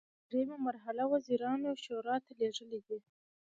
دریمه 0.29 0.57
مرحله 0.67 1.03
د 1.07 1.09
وزیرانو 1.13 1.69
شورا 1.83 2.15
ته 2.25 2.31
لیږل 2.39 2.69
دي. 2.87 2.99